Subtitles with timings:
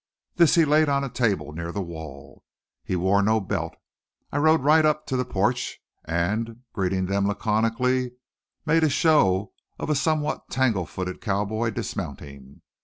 [0.33, 2.43] This he laid on a table near the wall.
[2.83, 3.75] He wore no belt.
[4.31, 8.13] I rode right up to the porch and, greeting them laconically,
[8.65, 12.63] made a show of a somewhat tangle footed cowboy dismounting.